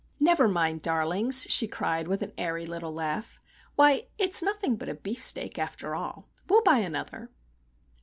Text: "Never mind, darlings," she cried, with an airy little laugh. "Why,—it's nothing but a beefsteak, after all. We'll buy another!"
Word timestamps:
"Never 0.19 0.47
mind, 0.47 0.81
darlings," 0.81 1.45
she 1.51 1.67
cried, 1.67 2.07
with 2.07 2.23
an 2.23 2.33
airy 2.35 2.65
little 2.65 2.91
laugh. 2.91 3.39
"Why,—it's 3.75 4.41
nothing 4.41 4.75
but 4.75 4.89
a 4.89 4.95
beefsteak, 4.95 5.59
after 5.59 5.93
all. 5.93 6.25
We'll 6.49 6.63
buy 6.63 6.79
another!" 6.79 7.29